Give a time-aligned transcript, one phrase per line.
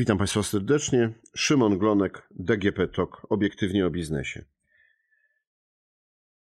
[0.00, 1.12] Witam Państwa serdecznie.
[1.36, 4.44] Szymon Glonek, DGP TOK, obiektywnie o biznesie.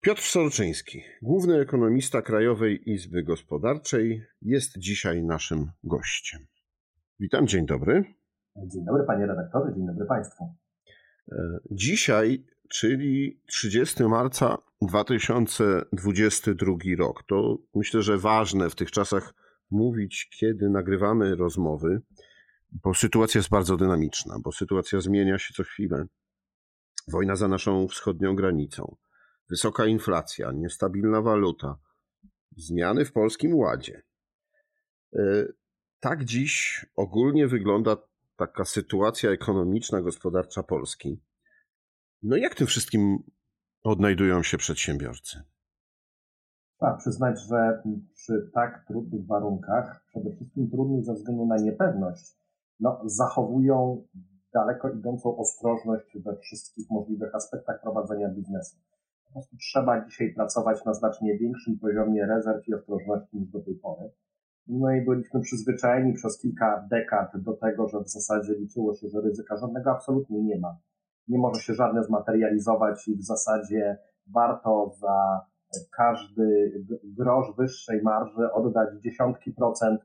[0.01, 6.47] Piotr Soroczyński, główny ekonomista Krajowej Izby Gospodarczej, jest dzisiaj naszym gościem.
[7.19, 8.03] Witam, dzień dobry.
[8.55, 10.43] Dzień dobry panie redaktorze, dzień dobry państwu.
[11.31, 19.33] E, dzisiaj, czyli 30 marca 2022 rok, to myślę, że ważne w tych czasach
[19.71, 22.01] mówić, kiedy nagrywamy rozmowy,
[22.71, 26.05] bo sytuacja jest bardzo dynamiczna, bo sytuacja zmienia się co chwilę.
[27.07, 28.95] Wojna za naszą wschodnią granicą,
[29.49, 31.77] wysoka inflacja, niestabilna waluta,
[32.57, 34.01] zmiany w polskim ładzie.
[35.15, 35.45] E,
[35.99, 37.97] tak dziś ogólnie wygląda
[38.35, 41.21] taka sytuacja ekonomiczna, gospodarcza Polski.
[42.23, 43.17] No jak tym wszystkim
[43.83, 45.41] odnajdują się przedsiębiorcy?
[46.79, 52.37] Tak, przyznać, że przy tak trudnych warunkach, przede wszystkim trudnych ze względu na niepewność,
[52.79, 54.03] no, zachowują
[54.53, 58.77] daleko idącą ostrożność we wszystkich możliwych aspektach prowadzenia biznesu.
[59.25, 63.75] Po prostu trzeba dzisiaj pracować na znacznie większym poziomie rezerw i ostrożności niż do tej
[63.75, 64.11] pory.
[64.67, 69.21] No i byliśmy przyzwyczajeni przez kilka dekad do tego, że w zasadzie liczyło się, że
[69.21, 70.77] ryzyka żadnego absolutnie nie ma.
[71.27, 73.97] Nie może się żadne zmaterializować i w zasadzie
[74.27, 75.41] warto za
[75.97, 76.71] każdy
[77.03, 80.01] grosz wyższej marży oddać dziesiątki procent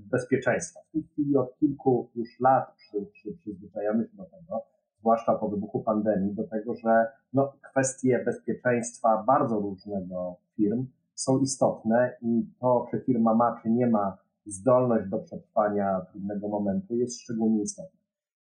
[0.00, 0.80] bezpieczeństwa.
[0.88, 4.62] W tej chwili od kilku już lat przy, przy, przyzwyczajamy się do tego,
[5.00, 12.16] zwłaszcza po wybuchu pandemii, do tego, że no, kwestie bezpieczeństwa bardzo różnego firm są istotne
[12.22, 17.62] i to, czy firma ma, czy nie ma zdolność do przetrwania trudnego momentu, jest szczególnie
[17.62, 17.98] istotne.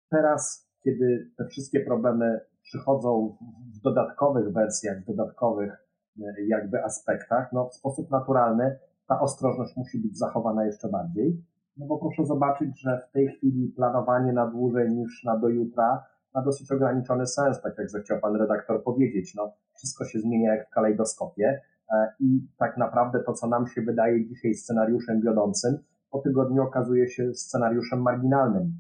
[0.10, 3.38] Teraz, kiedy te wszystkie problemy przychodzą
[3.76, 5.88] w dodatkowych wersjach, w dodatkowych
[6.22, 11.44] e, jakby aspektach, no w sposób naturalny ta ostrożność musi być zachowana jeszcze bardziej.
[11.78, 16.06] No bo proszę zobaczyć, że w tej chwili planowanie na dłużej niż na do jutra
[16.34, 19.36] ma dosyć ograniczony sens, tak jak zechciał pan redaktor powiedzieć.
[19.36, 21.62] No, wszystko się zmienia jak w kalejdoskopie.
[21.94, 25.78] E, i tak naprawdę to, co nam się wydaje dzisiaj scenariuszem wiodącym,
[26.12, 28.74] po tygodniu okazuje się scenariuszem marginalnym.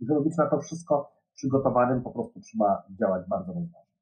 [0.00, 3.92] I żeby być na to wszystko przygotowanym, po prostu trzeba działać bardzo rozważnie.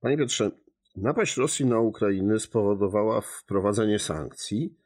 [0.00, 0.50] Panie Piotrze,
[0.96, 4.76] napaść Rosji na Ukrainę spowodowała wprowadzenie sankcji,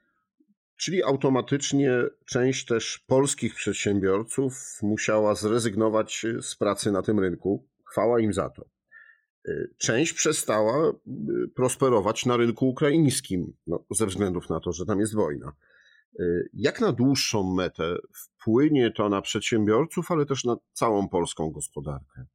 [0.77, 7.67] czyli automatycznie część też polskich przedsiębiorców musiała zrezygnować z pracy na tym rynku.
[7.85, 8.77] Chwała im za to
[9.79, 15.15] część przestała y, prosperować na rynku ukraińskim, no, ze względów na to, że tam jest
[15.15, 15.53] wojna.
[16.21, 22.27] Y, jak na dłuższą metę wpłynie to na przedsiębiorców, ale też na całą polską gospodarkę?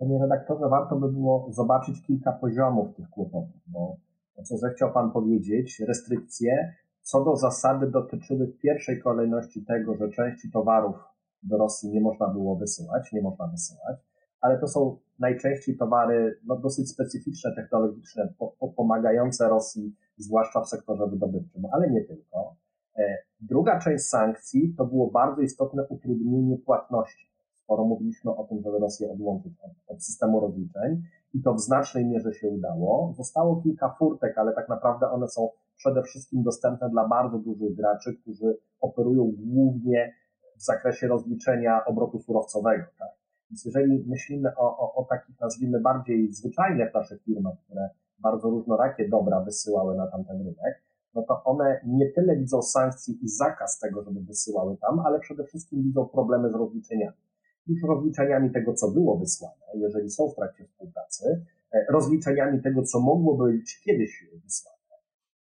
[0.00, 3.96] Panie redaktorze, warto by było zobaczyć kilka poziomów tych kłopotów, bo
[4.36, 10.10] to, co zechciał Pan powiedzieć, restrykcje co do zasady dotyczyły w pierwszej kolejności tego, że
[10.10, 10.96] części towarów
[11.42, 16.56] do Rosji nie można było wysyłać, nie można wysyłać ale to są najczęściej towary no,
[16.56, 22.56] dosyć specyficzne, technologiczne, po, po, pomagające Rosji, zwłaszcza w sektorze wydobywczym, ale nie tylko.
[22.96, 27.29] E, druga część sankcji to było bardzo istotne utrudnienie płatności.
[27.70, 31.02] Sporo mówiliśmy o tym, żeby Rosję odłączyć od, od systemu rozliczeń
[31.34, 33.14] i to w znacznej mierze się udało.
[33.16, 38.16] Zostało kilka furtek, ale tak naprawdę one są przede wszystkim dostępne dla bardzo dużych graczy,
[38.22, 40.12] którzy operują głównie
[40.56, 42.84] w zakresie rozliczenia obrotu surowcowego.
[42.98, 43.08] Tak?
[43.50, 47.88] Więc jeżeli myślimy o, o, o takich, nazwijmy, bardziej zwyczajnych naszych firmach, które
[48.18, 50.82] bardzo różnorakie dobra wysyłały na tamten rynek,
[51.14, 55.44] no to one nie tyle widzą sankcji i zakaz tego, żeby wysyłały tam, ale przede
[55.44, 57.29] wszystkim widzą problemy z rozliczeniami.
[57.66, 63.00] Już rozliczeniami tego, co było wysłane, jeżeli są w trakcie współpracy, e, rozliczeniami tego, co
[63.00, 64.80] mogłoby być kiedyś wysłane.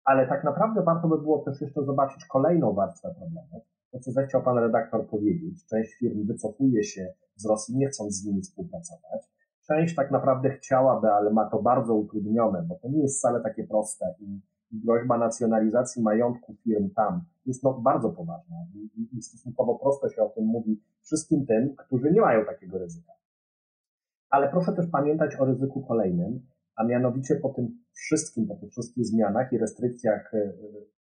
[0.05, 4.43] Ale tak naprawdę warto by było też jeszcze zobaczyć kolejną warstwę problemu, to, co zechciał
[4.43, 9.33] pan redaktor powiedzieć, część firm wycofuje się z Rosji, nie chcąc z nimi współpracować.
[9.69, 13.65] Część tak naprawdę chciałaby, ale ma to bardzo utrudnione, bo to nie jest wcale takie
[13.65, 14.41] proste i,
[14.73, 20.29] groźba nacjonalizacji majątku firm tam jest no, bardzo poważna I, i, stosunkowo prosto się o
[20.29, 23.13] tym mówi wszystkim tym, którzy nie mają takiego ryzyka.
[24.31, 26.41] Ale proszę też pamiętać o ryzyku kolejnym,
[26.77, 30.53] a mianowicie po tym wszystkim, po tych wszystkich zmianach i restrykcjach e,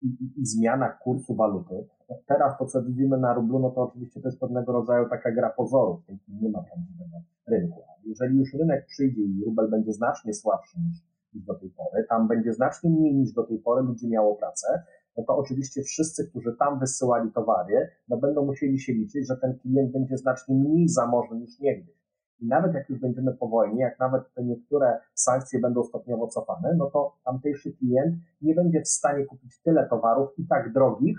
[0.02, 3.82] i, i, i zmianach kursu waluty, no teraz to, co widzimy na rublu, no to
[3.82, 7.16] oczywiście to jest pewnego rodzaju taka gra pozorów, nie ma prawdziwego
[7.48, 7.80] rynku.
[8.04, 10.98] Jeżeli już rynek przyjdzie i rubel będzie znacznie słabszy niż,
[11.34, 14.82] niż do tej pory, tam będzie znacznie mniej niż do tej pory ludzi miało pracę,
[15.16, 19.58] no to oczywiście wszyscy, którzy tam wysyłali towary, no będą musieli się liczyć, że ten
[19.58, 22.00] klient będzie znacznie mniej zamożny niż niegdyś.
[22.40, 26.74] I nawet jak już będziemy po wojnie, jak nawet te niektóre sankcje będą stopniowo cofane,
[26.76, 31.18] no to tamtejszy klient nie będzie w stanie kupić tyle towarów i tak drogich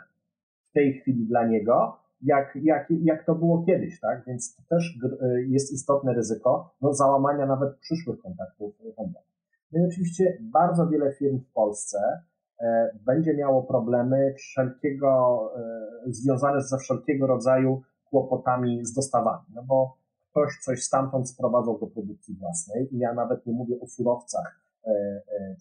[0.70, 4.24] w tej chwili dla niego, jak, jak, jak to było kiedyś, tak?
[4.28, 5.00] Więc to też
[5.48, 9.31] jest istotne ryzyko no, załamania nawet przyszłych kontaktów handlowych.
[9.72, 12.22] No i oczywiście bardzo wiele firm w Polsce
[12.60, 19.98] e, będzie miało problemy wszelkiego, e, związane ze wszelkiego rodzaju kłopotami z dostawami, no bo
[20.32, 24.92] ktoś coś stamtąd sprowadzał do produkcji własnej i ja nawet nie mówię o surowcach e,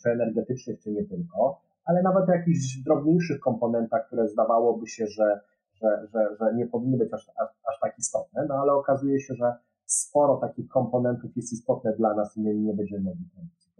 [0.02, 5.40] czy energetycznych, czy nie tylko, ale nawet o jakichś drobniejszych komponentach, które zdawałoby się, że,
[5.74, 9.34] że, że, że nie powinny być aż, aż, aż tak istotne, no ale okazuje się,
[9.34, 9.54] że
[9.86, 13.24] sporo takich komponentów jest istotne dla nas i my nie będziemy mogli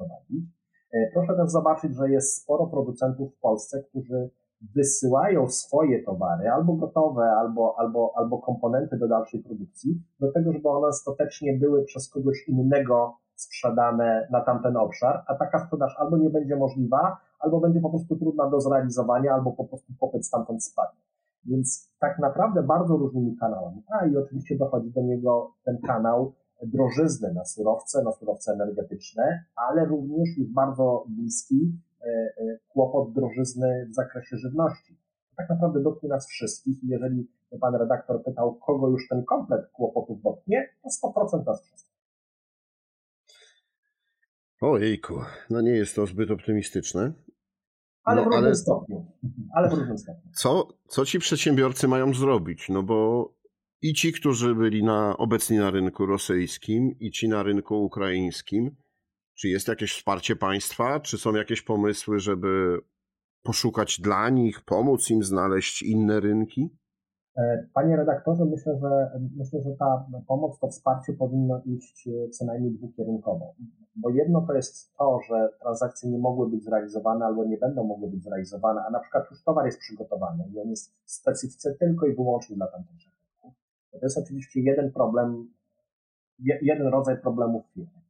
[0.01, 0.61] produkcji prowadzić.
[0.93, 4.31] E, proszę też zobaczyć, że jest sporo producentów w Polsce, którzy
[4.75, 10.69] wysyłają swoje towary, albo gotowe, albo, albo, albo komponenty do dalszej produkcji, do tego, żeby
[10.69, 16.31] one ostatecznie były przez kogoś innego sprzedane na tamten obszar, a taka sprzedaż albo nie
[16.31, 21.01] będzie możliwa, albo będzie po prostu trudna do zrealizowania, albo po prostu popyt stamtąd spadnie.
[21.45, 23.83] Więc tak naprawdę bardzo różnymi kanałami.
[24.01, 29.85] A i oczywiście dochodzi do niego ten kanał drożyzny na surowce, na surowce energetyczne, ale
[29.85, 34.99] również już bardzo bliski e, e, kłopot drożyzny w zakresie żywności.
[35.37, 37.31] Tak naprawdę dotknie nas wszystkich i jeżeli
[37.61, 41.91] pan redaktor pytał, kogo już ten komplet kłopotów dotknie, to 100% nas wszystkich.
[44.61, 45.15] Ojejku,
[45.51, 47.13] no nie jest to zbyt optymistyczne.
[48.05, 48.55] Ale, no, w różnym ale...
[48.55, 49.07] stopniu.
[49.55, 50.31] ale w różnym stopniu.
[50.35, 52.69] Co, co ci przedsiębiorcy mają zrobić?
[52.69, 53.29] No bo
[53.83, 58.77] i ci, którzy byli na, obecni na rynku rosyjskim, i ci na rynku ukraińskim,
[59.35, 61.01] czy jest jakieś wsparcie państwa?
[61.01, 62.79] Czy są jakieś pomysły, żeby
[63.43, 66.77] poszukać dla nich, pomóc im znaleźć inne rynki?
[67.37, 72.45] E, panie redaktorze, myślę, że myślę, że ta pomoc, to wsparcie powinno iść e, co
[72.45, 73.55] najmniej dwukierunkowo.
[73.97, 78.11] Bo jedno to jest to, że transakcje nie mogły być zrealizowane albo nie będą mogły
[78.11, 82.07] być zrealizowane, a na przykład już towar jest przygotowany i on jest w specyfice tylko
[82.07, 83.20] i wyłącznie dla tamtejszych.
[83.93, 85.49] To jest oczywiście jeden problem,
[86.63, 88.01] jeden rodzaj problemów firmy.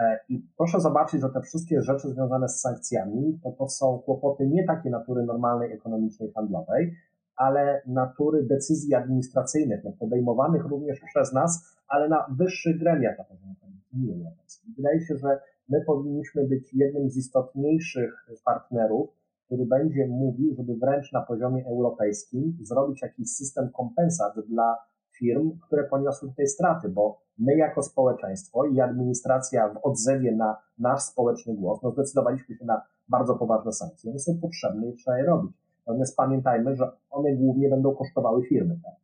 [0.00, 4.46] E, I proszę zobaczyć, że te wszystkie rzeczy związane z sankcjami, to, to są kłopoty
[4.46, 6.94] nie takie natury normalnej, ekonomicznej, handlowej,
[7.36, 13.54] ale natury decyzji administracyjnych, no podejmowanych również przez nas, ale na wyższych gremiach na poziomie
[13.94, 14.74] Unii Europejskiej.
[14.76, 19.10] Wydaje się, że my powinniśmy być jednym z istotniejszych partnerów,
[19.46, 24.76] który będzie mówił, żeby wręcz na poziomie europejskim zrobić jakiś system kompensat dla
[25.18, 31.02] firm, które poniosły tutaj straty, bo my jako społeczeństwo i administracja w odzewie na nasz
[31.02, 34.10] społeczny głos, no zdecydowaliśmy się na bardzo poważne sankcje.
[34.10, 35.52] One są potrzebne i trzeba je robić.
[35.86, 38.94] Natomiast pamiętajmy, że one głównie będą kosztowały firmy, tak?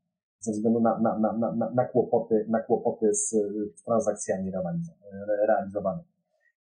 [0.40, 3.36] ze względu na, na, na, na, na, kłopoty, na kłopoty z,
[3.84, 4.52] transakcjami
[5.46, 6.08] realizowanymi.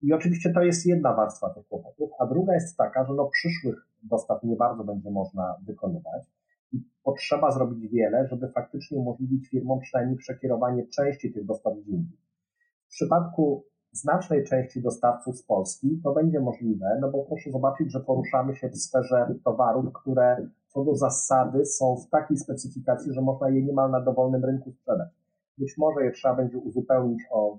[0.03, 3.87] I oczywiście to jest jedna warstwa tych kłopotów, a druga jest taka, że no przyszłych
[4.03, 6.23] dostaw nie bardzo będzie można wykonywać
[7.03, 12.19] potrzeba zrobić wiele, żeby faktycznie umożliwić firmom przynajmniej przekierowanie części tych dostaw gdzie indziej.
[12.87, 18.01] W przypadku znacznej części dostawców z Polski to będzie możliwe, no bo proszę zobaczyć, że
[18.01, 23.49] poruszamy się w sferze towarów, które co do zasady są w takiej specyfikacji, że można
[23.49, 25.09] je niemal na dowolnym rynku sprzedać.
[25.59, 27.59] Być może je trzeba będzie uzupełnić o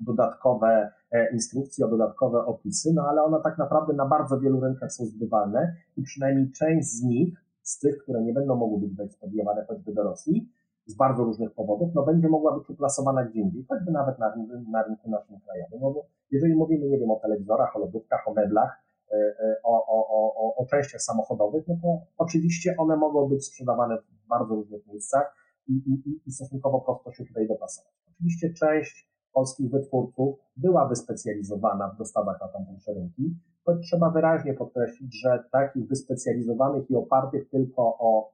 [0.00, 4.92] dodatkowe e, instrukcje, o dodatkowe opisy, no ale one tak naprawdę na bardzo wielu rynkach
[4.92, 9.64] są zbywalne i przynajmniej część z nich, z tych, które nie będą mogły być wyeksportowane
[9.68, 10.48] choćby do Rosji,
[10.86, 14.34] z bardzo różnych powodów, no będzie mogła być uplasowana gdzie indziej, choćby nawet na,
[14.70, 15.80] na rynku naszym krajowym.
[15.80, 15.94] No
[16.30, 18.82] jeżeli mówimy, nie wiem, o telewizorach, o lodówkach, o meblach,
[19.12, 23.98] e, e, o, o, o, o częściach samochodowych, no to oczywiście one mogą być sprzedawane
[23.98, 25.34] w bardzo różnych miejscach
[25.68, 27.92] i, i, i stosunkowo prosto się tutaj dopasować.
[28.10, 33.36] Oczywiście część polskich wytwórców była wyspecjalizowana w dostawach na tamtejsze rynki,
[33.74, 38.32] trzeba wyraźnie podkreślić, że takich wyspecjalizowanych i opartych tylko o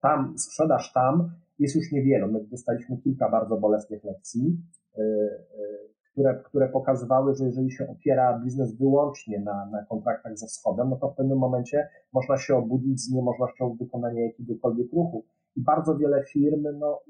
[0.00, 2.26] tam, sprzedaż tam, jest już niewiele.
[2.26, 4.58] My dostaliśmy kilka bardzo bolesnych lekcji,
[4.98, 10.46] y, y, które, które pokazywały, że jeżeli się opiera biznes wyłącznie na, na kontraktach ze
[10.46, 15.24] wschodem, no to w pewnym momencie można się obudzić z niemożnością wykonania jakiegokolwiek ruchu.
[15.56, 17.00] I bardzo wiele firm no,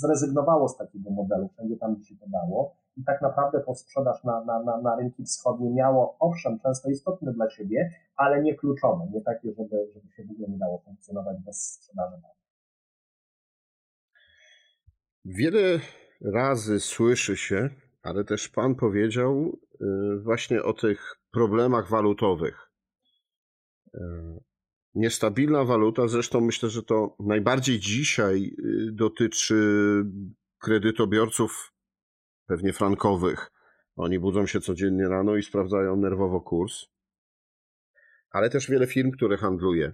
[0.00, 2.76] zrezygnowało z takiego modelu, wszędzie tam, się to dało.
[2.96, 7.32] I tak naprawdę po sprzedaż na, na, na, na rynki wschodnie miało, owszem, często istotne
[7.32, 11.36] dla siebie, ale nie kluczowe, nie takie, żeby, żeby się w ogóle nie dało funkcjonować
[11.46, 12.16] bez sprzedaży.
[15.24, 15.80] Wiele
[16.20, 17.70] razy słyszy się,
[18.02, 22.70] ale też Pan powiedział y, właśnie o tych problemach walutowych.
[23.94, 24.00] Y,
[24.94, 29.56] niestabilna waluta, zresztą myślę, że to najbardziej dzisiaj y, dotyczy
[30.58, 31.75] kredytobiorców,
[32.46, 33.50] pewnie frankowych.
[33.96, 36.86] Oni budzą się codziennie rano i sprawdzają nerwowo kurs,
[38.30, 39.92] ale też wiele firm, które handluje.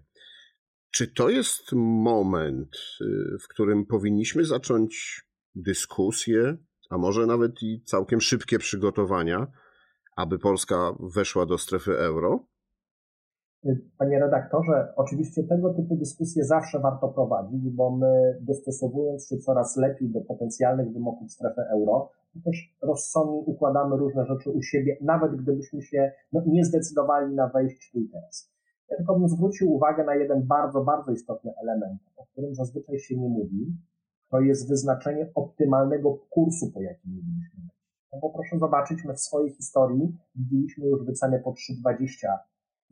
[0.90, 5.22] Czy to jest moment, y, w którym powinniśmy zacząć
[5.54, 6.56] dyskusję,
[6.90, 9.46] a może nawet i całkiem szybkie przygotowania,
[10.16, 12.46] aby Polska weszła do strefy euro?
[13.98, 20.10] Panie redaktorze, oczywiście tego typu dyskusje zawsze warto prowadzić, bo my dostosowując się coraz lepiej
[20.10, 22.10] do potencjalnych wymogów strefy euro,
[22.44, 27.92] też rozsądnie układamy różne rzeczy u siebie, nawet gdybyśmy się no, nie zdecydowali na wejść
[27.92, 28.52] tu i teraz.
[28.90, 33.16] Ja tylko bym zwrócił uwagę na jeden bardzo, bardzo istotny element, o którym zazwyczaj się
[33.16, 33.76] nie mówi.
[34.30, 37.82] To jest wyznaczenie optymalnego kursu, po jakim mielibyśmy wejść.
[38.12, 42.26] No bo proszę zobaczyć, my w swojej historii widzieliśmy już wycenę po 3,20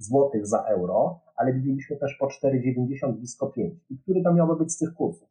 [0.02, 3.75] zł za euro, ale widzieliśmy też po 4,90 blisko 5.
[3.90, 5.28] I który to miałby być z tych kursów?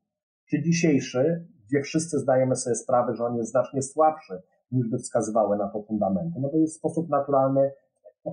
[0.49, 5.57] Czy dzisiejszy, gdzie wszyscy zdajemy sobie sprawę, że on jest znacznie słabszy, niż by wskazywały
[5.57, 7.71] na to fundamenty, no to jest sposób naturalny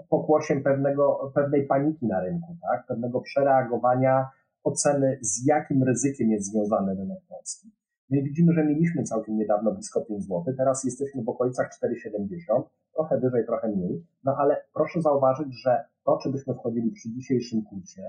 [0.09, 2.87] pokłosiem pewnego, pewnej paniki na rynku, tak?
[2.87, 4.29] pewnego przereagowania
[4.65, 7.71] oceny, z jakim ryzykiem jest związany rynek polski.
[8.11, 12.63] No i widzimy, że mieliśmy całkiem niedawno blisko 5 zł, teraz jesteśmy w okolicach 4,70,
[12.95, 17.63] trochę wyżej, trochę mniej, no ale proszę zauważyć, że to, czy byśmy wchodzili przy dzisiejszym
[17.63, 18.03] kursie,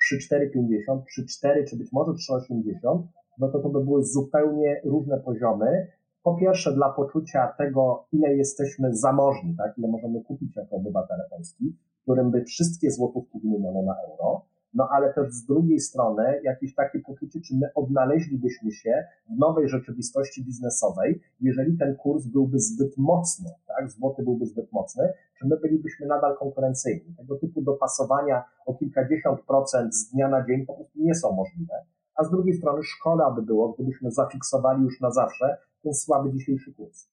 [0.00, 3.02] przy 4,50, przy 4, czy być może 3,80,
[3.38, 5.86] no to to by były zupełnie różne poziomy.
[6.22, 11.76] Po pierwsze dla poczucia tego, ile jesteśmy zamożni, tak, ile możemy kupić jako obywatele Polski,
[12.02, 17.00] którym by wszystkie złotówki wymieniono na euro, no ale też z drugiej strony jakieś takie
[17.00, 23.50] poczucie, czy my odnaleźlibyśmy się w nowej rzeczywistości biznesowej, jeżeli ten kurs byłby zbyt mocny,
[23.66, 27.14] tak, złoty byłby zbyt mocny, czy my bylibyśmy nadal konkurencyjni.
[27.16, 31.74] Tego typu dopasowania o kilkadziesiąt procent z dnia na dzień po prostu nie są możliwe.
[32.14, 36.74] A z drugiej strony szkoda by było, gdybyśmy zafiksowali już na zawsze ten słaby dzisiejszy
[36.74, 37.08] kurs.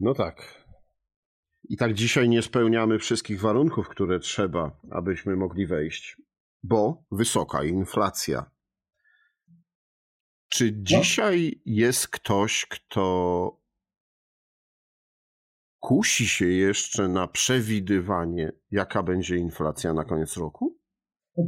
[0.00, 0.59] No tak,
[1.70, 6.16] i tak dzisiaj nie spełniamy wszystkich warunków, które trzeba, abyśmy mogli wejść,
[6.62, 8.50] bo wysoka inflacja.
[10.48, 10.78] Czy no.
[10.82, 13.60] dzisiaj jest ktoś, kto
[15.80, 20.79] kusi się jeszcze na przewidywanie, jaka będzie inflacja na koniec roku?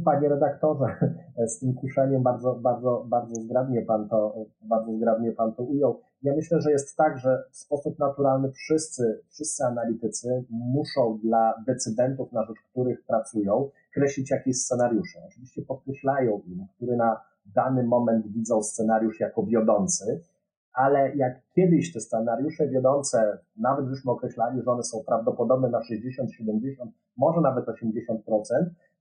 [0.01, 0.85] Panie redaktorze,
[1.53, 5.99] z tym kuszeniem bardzo, bardzo, bardzo zgrabnie pan to, bardzo zgrabnie pan to ujął.
[6.23, 12.31] Ja myślę, że jest tak, że w sposób naturalny wszyscy, wszyscy analitycy muszą dla decydentów,
[12.31, 15.19] na rzecz których pracują, kreślić jakieś scenariusze.
[15.27, 17.21] Oczywiście podkreślają im, który na
[17.55, 20.21] dany moment widzą scenariusz jako wiodący,
[20.73, 26.31] ale jak kiedyś te scenariusze wiodące, nawet żeśmy określali, że one są prawdopodobne na 60,
[26.31, 27.75] 70, może nawet 80%,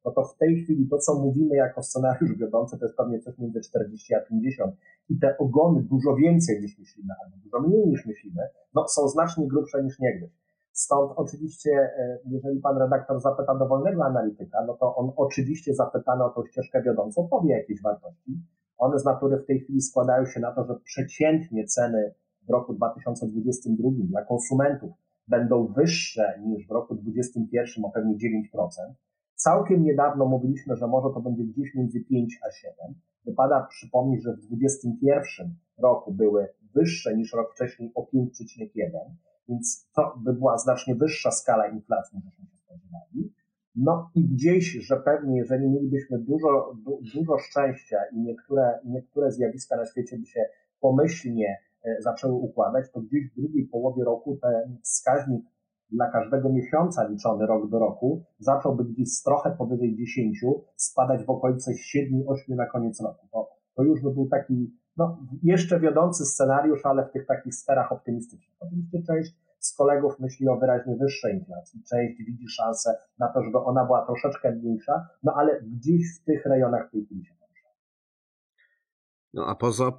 [0.04, 3.38] no to w tej chwili to, co mówimy jako scenariusz wiodący, to jest pewnie coś
[3.38, 4.75] między 40 a 50
[5.09, 8.42] i te ogony dużo więcej niż myślimy, albo dużo mniej niż myślimy,
[8.75, 10.30] no są znacznie grubsze niż niegdyś.
[10.73, 16.30] Stąd oczywiście, e, jeżeli pan redaktor zapyta dowolnego analityka, no to on oczywiście zapytany o
[16.30, 18.40] tą ścieżkę wiodącą powie jakieś wartości.
[18.78, 22.14] One z natury w tej chwili składają się na to, że przeciętnie ceny
[22.49, 24.90] w roku 2022 dla konsumentów
[25.28, 28.68] będą wyższe niż w roku 2021 o pewnie 9%.
[29.42, 32.75] Całkiem niedawno mówiliśmy, że może to będzie gdzieś między 5 a 7.
[33.25, 38.90] Wypada przypomnieć, że w 2021 roku były wyższe niż rok wcześniej o 5,1,
[39.49, 43.32] więc to by była znacznie wyższa skala inflacji niż się spodziewali.
[43.76, 49.76] No i gdzieś, że pewnie, jeżeli mielibyśmy dużo, du, dużo szczęścia i niektóre, niektóre zjawiska
[49.76, 50.40] na świecie by się
[50.80, 55.44] pomyślnie e, zaczęły układać, to gdzieś w drugiej połowie roku ten wskaźnik
[55.92, 60.40] dla każdego miesiąca liczony rok do roku zacząłby gdzieś z trochę powyżej 10
[60.76, 63.26] spadać w okolice 7-8 na koniec roku.
[63.32, 67.92] To, to już by był taki no, jeszcze wiodący scenariusz, ale w tych takich sferach
[67.92, 68.56] optymistycznych.
[68.61, 73.58] Oczywiście część z kolegów myśli o wyraźnie wyższej inflacji, część widzi szansę na to, żeby
[73.58, 77.68] ona była troszeczkę mniejsza, no ale gdzieś w tych rejonach tej chwili się porusza.
[79.34, 79.92] No a poza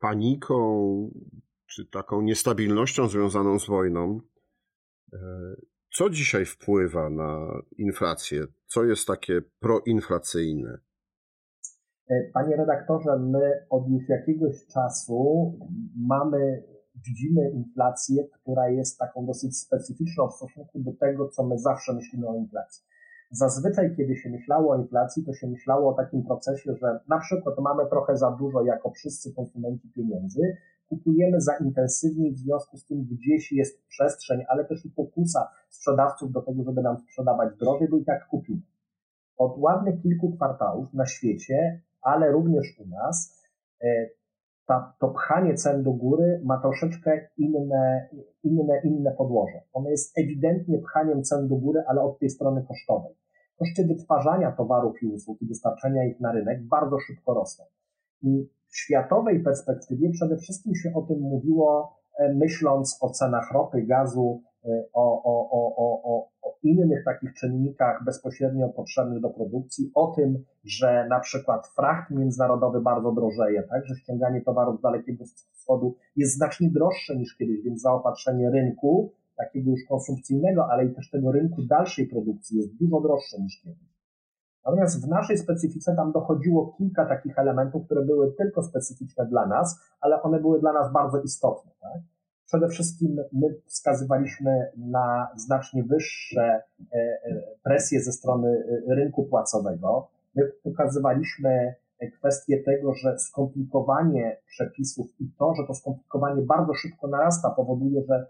[0.00, 0.54] paniką
[1.66, 4.20] czy taką niestabilnością związaną z wojną,
[5.90, 8.44] co dzisiaj wpływa na inflację?
[8.66, 10.78] Co jest takie proinflacyjne?
[12.10, 15.52] E, panie redaktorze, my od już jakiegoś czasu
[15.96, 16.62] mamy,
[17.06, 22.28] widzimy inflację, która jest taką dosyć specyficzną w stosunku do tego, co my zawsze myślimy
[22.28, 22.84] o inflacji.
[23.30, 27.58] Zazwyczaj, kiedy się myślało o inflacji, to się myślało o takim procesie, że na przykład
[27.58, 30.40] mamy trochę za dużo jako wszyscy konsumenci pieniędzy,
[30.88, 36.32] kupujemy za intensywniej, w związku z tym gdzieś jest przestrzeń, ale też i pokusa sprzedawców
[36.32, 38.60] do tego, żeby nam sprzedawać drożej, bo i tak kupimy.
[39.36, 43.46] Od ładnych kilku kwartałów na świecie, ale również u nas,
[43.82, 44.08] e,
[44.66, 48.08] ta, to pchanie cen do góry ma troszeczkę inne,
[48.42, 49.60] inne, inne podłoże.
[49.72, 53.14] Ono jest ewidentnie pchaniem cen do góry, ale od tej strony kosztowej.
[53.58, 57.64] koszty wytwarzania towarów i usług i dostarczenia ich na rynek bardzo szybko rosną.
[58.22, 63.82] I w światowej perspektywie przede wszystkim się o tym mówiło, e, myśląc o cenach ropy,
[63.82, 66.28] gazu, e, o, o, o, o,
[66.62, 73.12] innych takich czynnikach bezpośrednio potrzebnych do produkcji, o tym, że na przykład fracht międzynarodowy bardzo
[73.12, 78.50] drożeje, tak, że ściąganie towarów z Dalekiego Wschodu jest znacznie droższe niż kiedyś, więc zaopatrzenie
[78.50, 83.62] rynku, takiego już konsumpcyjnego, ale i też tego rynku dalszej produkcji jest dużo droższe niż
[83.62, 83.97] kiedyś.
[84.64, 89.80] Natomiast w naszej specyfice tam dochodziło kilka takich elementów, które były tylko specyficzne dla nas,
[90.00, 91.70] ale one były dla nas bardzo istotne.
[91.80, 92.00] Tak?
[92.48, 96.62] Przede wszystkim my wskazywaliśmy na znacznie wyższe e,
[96.92, 100.08] e, presje ze strony e, rynku płacowego.
[100.34, 101.74] My pokazywaliśmy
[102.18, 108.26] kwestię tego, że skomplikowanie przepisów i to, że to skomplikowanie bardzo szybko narasta, powoduje, że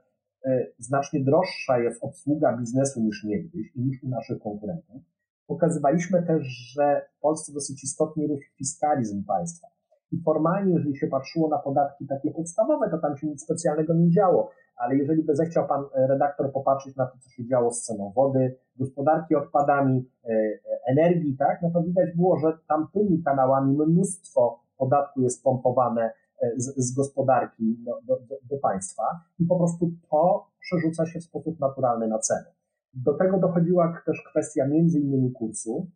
[0.78, 5.02] znacznie droższa jest obsługa biznesu niż niegdyś i niż u naszych konkurentów.
[5.48, 9.68] Pokazywaliśmy też, że w Polsce dosyć istotnie rósł fiskalizm państwa.
[10.12, 14.10] I formalnie, jeżeli się patrzyło na podatki takie podstawowe, to tam się nic specjalnego nie
[14.10, 14.50] działo.
[14.76, 18.12] Ale jeżeli by zechciał pan e, redaktor popatrzeć na to, co się działo z ceną
[18.16, 24.60] wody, gospodarki odpadami, e, e, energii, tak, no to widać było, że tamtymi kanałami mnóstwo
[24.78, 26.10] podatku jest pompowane
[26.56, 29.02] z, z gospodarki do, do, do państwa
[29.38, 32.57] i po prostu to przerzuca się w sposób naturalny na ceny.
[32.94, 35.90] Do tego dochodziła też kwestia między innymi kursu.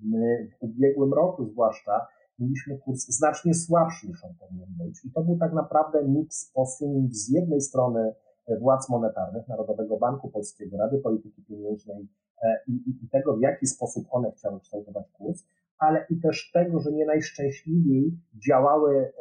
[0.00, 2.06] My w ubiegłym roku zwłaszcza
[2.38, 5.04] mieliśmy kurs znacznie słabszy niż on powinien być.
[5.04, 8.14] I to był tak naprawdę miks posunięć z jednej strony
[8.60, 12.08] władz monetarnych, Narodowego Banku Polskiego, Rady Polityki Pieniężnej
[12.42, 15.44] e, i, i, i tego, w jaki sposób one chciały kształtować kurs,
[15.78, 18.18] ale i też tego, że nie najszczęśliwiej
[18.48, 19.12] działały e,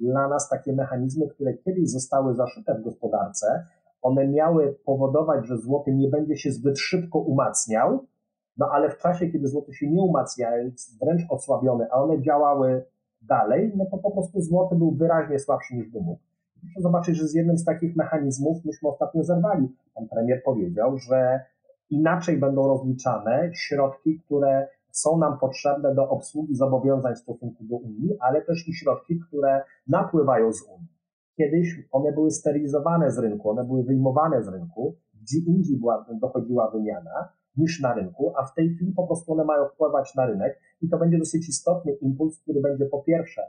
[0.00, 3.66] dla nas takie mechanizmy, które kiedyś zostały zaszyte w gospodarce.
[4.02, 8.06] One miały powodować, że złoty nie będzie się zbyt szybko umacniał,
[8.56, 12.84] no ale w czasie, kiedy złoty się nie umacnia, jest wręcz osłabiony, a one działały
[13.22, 16.20] dalej, no to po prostu złoty był wyraźnie słabszy niż by mógł.
[16.60, 19.68] Proszę zobaczyć, że z jednym z takich mechanizmów myśmy ostatnio zerwali.
[19.94, 21.44] Pan premier powiedział, że
[21.90, 28.16] inaczej będą rozliczane środki, które są nam potrzebne do obsługi zobowiązań w stosunku do Unii,
[28.20, 30.99] ale też i środki, które napływają z Unii.
[31.40, 36.70] Kiedyś one były sterylizowane z rynku, one były wyjmowane z rynku, gdzie indziej była, dochodziła
[36.70, 40.60] wymiana, niż na rynku, a w tej chwili po prostu one mają wpływać na rynek
[40.82, 43.42] i to będzie dosyć istotny impuls, który będzie po pierwsze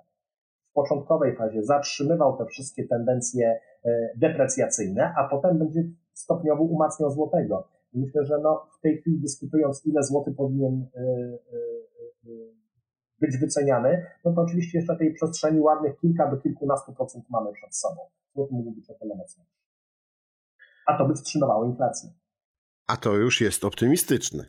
[0.70, 7.68] w początkowej fazie zatrzymywał te wszystkie tendencje e, deprecjacyjne, a potem będzie stopniowo umacniał złotego.
[7.94, 11.12] I myślę, że no, w tej chwili dyskutując, ile złoty powinien e, e,
[13.22, 17.76] być wyceniany, no to oczywiście jeszcze tej przestrzeni ładnych kilka do kilkunastu procent mamy przed
[17.76, 18.02] sobą.
[18.36, 19.16] Złoty mógł być o tyle.
[20.88, 22.10] A to by wstrzymywało inflację.
[22.88, 24.46] A to już jest optymistyczne.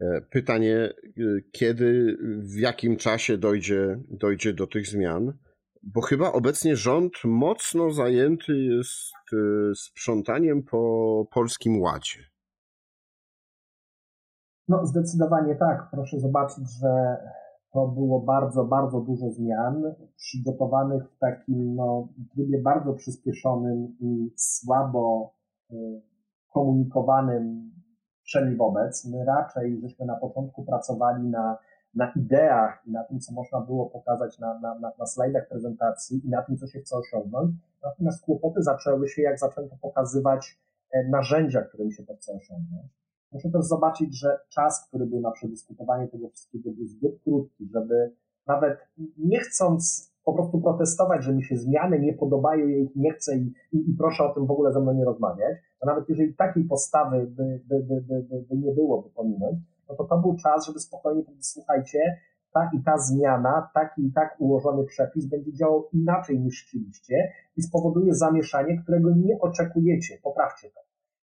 [0.00, 0.92] E, pytanie, e,
[1.52, 5.38] kiedy, w jakim czasie dojdzie, dojdzie do tych zmian?
[5.82, 9.36] Bo chyba obecnie rząd mocno zajęty jest e,
[9.74, 12.31] sprzątaniem po polskim ładzie.
[14.68, 15.88] No, zdecydowanie tak.
[15.90, 17.16] Proszę zobaczyć, że
[17.72, 25.34] to było bardzo, bardzo dużo zmian przygotowanych w takim no, trybie bardzo przyspieszonym i słabo
[26.52, 27.72] komunikowanym
[28.22, 29.04] wszemi wobec.
[29.10, 31.58] My raczej żeśmy na początku pracowali na,
[31.94, 36.28] na ideach i na tym, co można było pokazać na, na, na, slajdach prezentacji i
[36.30, 37.50] na tym, co się chce osiągnąć.
[37.82, 40.60] Natomiast kłopoty zaczęły się, jak zaczęto pokazywać
[40.92, 43.01] e, narzędzia, którymi się to chce osiągnąć.
[43.32, 48.12] Muszę też zobaczyć, że czas, który był na przedyskutowanie tego wszystkiego, był zbyt krótki, żeby
[48.46, 48.78] nawet
[49.18, 53.36] nie chcąc po prostu protestować, że mi się zmiany nie podobają, ja ich nie chcę
[53.36, 56.34] i, i, i proszę o tym w ogóle ze mną nie rozmawiać, to nawet jeżeli
[56.34, 60.36] takiej postawy by, by, by, by, by nie było, by pominąć, no to to był
[60.36, 61.98] czas, żeby spokojnie powiedzieć, słuchajcie,
[62.52, 67.62] ta i ta zmiana, taki i tak ułożony przepis będzie działał inaczej niż chcieliście i
[67.62, 70.18] spowoduje zamieszanie, którego nie oczekujecie.
[70.22, 70.80] Poprawcie to.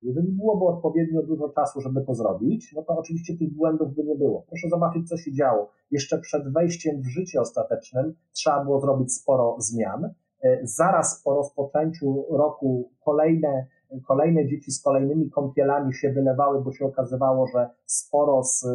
[0.02, 4.16] Jeżeli byłoby odpowiednio dużo czasu, żeby to zrobić, no to oczywiście tych błędów by nie
[4.16, 4.44] było.
[4.48, 5.70] Proszę zobaczyć, co się działo.
[5.92, 10.14] Jeszcze przed wejściem w życie ostatecznym trzeba było zrobić sporo zmian.
[10.44, 13.66] E, zaraz po rozpoczęciu roku kolejne,
[14.08, 18.68] kolejne dzieci z kolejnymi kąpielami się wylewały, bo się okazywało, że sporo z, e,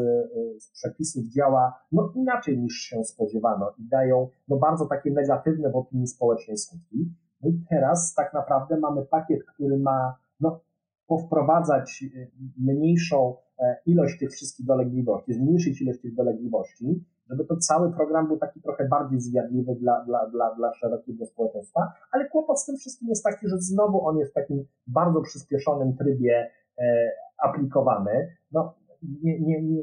[0.61, 5.77] z przepisów działa no inaczej niż się spodziewano i dają no bardzo takie negatywne w
[5.77, 7.13] opinii społecznej skutki.
[7.43, 10.61] No i teraz tak naprawdę mamy pakiet, który ma no,
[11.07, 17.93] powprowadzać y, mniejszą e, ilość tych wszystkich dolegliwości, zmniejszyć ilość tych dolegliwości, żeby to cały
[17.93, 22.67] program był taki trochę bardziej zjadliwy dla, dla, dla, dla szerokiego społeczeństwa, ale kłopot z
[22.67, 27.11] tym wszystkim jest taki, że znowu on jest w takim bardzo przyspieszonym trybie e,
[27.43, 28.37] aplikowany.
[28.53, 28.75] No,
[29.23, 29.83] nie, nie, nie,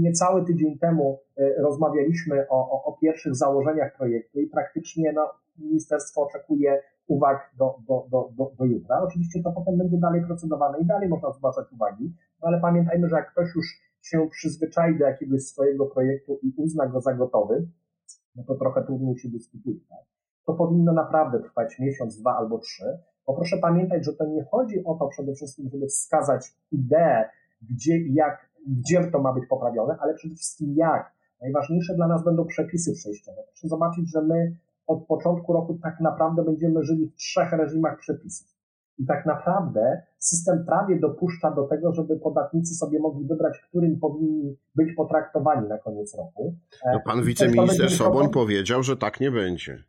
[0.00, 1.20] niecały tydzień temu
[1.58, 8.06] rozmawialiśmy o, o, o pierwszych założeniach projektu i praktycznie no, ministerstwo oczekuje uwag do, do,
[8.10, 9.00] do, do, do jutra.
[9.02, 13.16] Oczywiście to potem będzie dalej procedowane i dalej można zgłaszać uwagi, no ale pamiętajmy, że
[13.16, 13.66] jak ktoś już
[14.02, 17.68] się przyzwyczai do jakiegoś swojego projektu i uzna go za gotowy,
[18.36, 19.80] no to trochę trudniej się dyskutuje.
[19.88, 20.04] Tak?
[20.46, 22.98] To powinno naprawdę trwać miesiąc, dwa albo trzy.
[23.26, 27.28] Bo proszę pamiętać, że to nie chodzi o to przede wszystkim, żeby wskazać ideę,
[27.62, 31.12] gdzie i jak, gdzie to ma być poprawione, ale przede wszystkim jak.
[31.42, 33.42] Najważniejsze dla nas będą przepisy przejściowe.
[33.46, 38.46] Proszę zobaczyć, że my od początku roku tak naprawdę będziemy żyli w trzech reżimach przepisów.
[38.98, 44.56] I tak naprawdę system prawie dopuszcza do tego, żeby podatnicy sobie mogli wybrać, którym powinni
[44.74, 46.54] być potraktowani na koniec roku.
[46.92, 49.84] No pan wiceminister Soboń powiedział, że tak nie będzie.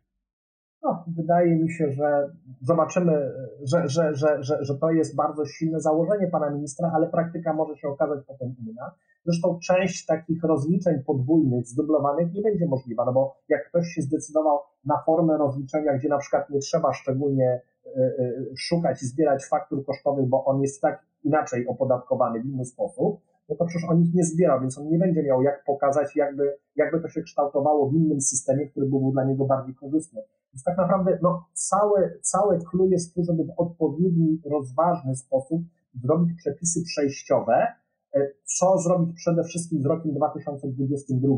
[1.06, 6.28] Wydaje mi się, że zobaczymy, że, że, że, że, że to jest bardzo silne założenie
[6.28, 8.94] pana ministra, ale praktyka może się okazać potem inna.
[9.24, 14.58] Zresztą część takich rozliczeń podwójnych, zdublowanych nie będzie możliwa, no bo jak ktoś się zdecydował
[14.84, 19.84] na formę rozliczenia, gdzie na przykład nie trzeba szczególnie y, y, szukać i zbierać faktur
[19.84, 24.14] kosztowych, bo on jest tak inaczej opodatkowany w inny sposób, no to przecież on ich
[24.14, 27.94] nie zbiera, więc on nie będzie miał jak pokazać, jakby, jakby to się kształtowało w
[27.94, 30.22] innym systemie, który byłby dla niego bardziej korzystny.
[30.52, 35.62] Więc tak naprawdę no, całe, całe clue jest tu, żeby w odpowiedni, rozważny sposób
[36.02, 37.66] zrobić przepisy przejściowe,
[38.14, 41.28] e, co zrobić przede wszystkim z rokiem 2022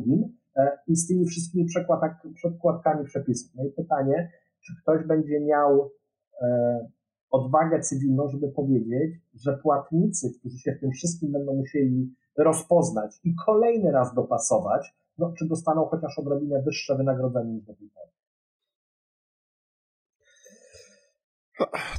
[0.57, 1.67] e, i z tymi wszystkimi
[2.35, 3.55] przekładkami przepisów.
[3.55, 4.31] No i pytanie,
[4.67, 5.91] czy ktoś będzie miał
[6.43, 6.89] e,
[7.31, 13.35] odwagę cywilną, żeby powiedzieć, że płatnicy, którzy się w tym wszystkim będą musieli rozpoznać i
[13.47, 18.14] kolejny raz dopasować, no, czy dostaną chociaż odrobinę wyższe wynagrodzenie niż do tej pory.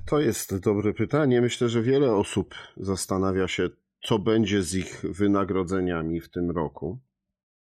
[0.05, 1.41] To jest dobre pytanie.
[1.41, 3.69] Myślę, że wiele osób zastanawia się,
[4.03, 6.99] co będzie z ich wynagrodzeniami w tym roku.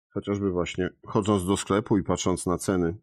[0.09, 2.95] Chociażby właśnie chodząc do sklepu i patrząc na ceny,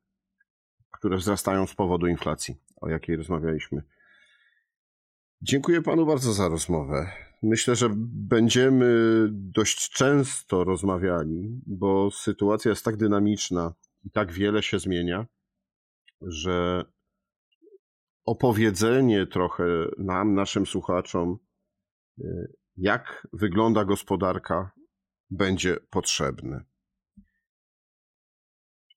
[0.90, 3.82] które wzrastają z powodu inflacji, o jakiej rozmawialiśmy
[5.42, 7.12] Dziękuję panu bardzo za rozmowę.
[7.42, 14.78] Myślę, że będziemy dość często rozmawiali, bo sytuacja jest tak dynamiczna i tak wiele się
[14.78, 15.26] zmienia,
[16.22, 16.84] że
[18.24, 19.64] opowiedzenie trochę
[19.98, 21.38] nam, naszym słuchaczom,
[22.76, 24.70] jak wygląda gospodarka,
[25.30, 26.64] będzie potrzebne.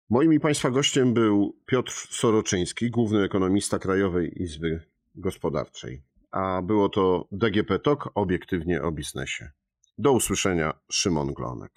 [0.10, 4.84] Moim i Państwa gościem był Piotr Soroczyński, główny ekonomista Krajowej Izby
[5.16, 9.50] Gospodarczej a było to DGP TOK, obiektywnie o biznesie.
[9.98, 11.72] Do usłyszenia, Szymon Glonek.